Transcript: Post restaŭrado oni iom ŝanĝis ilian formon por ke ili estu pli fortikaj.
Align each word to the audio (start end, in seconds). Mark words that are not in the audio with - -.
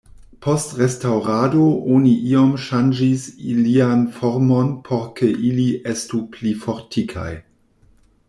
Post 0.43 0.71
restaŭrado 0.77 1.65
oni 1.95 2.13
iom 2.29 2.55
ŝanĝis 2.63 3.27
ilian 3.51 4.01
formon 4.15 4.73
por 4.89 5.05
ke 5.19 5.29
ili 5.49 5.67
estu 5.95 6.23
pli 6.37 6.55
fortikaj. 6.65 7.31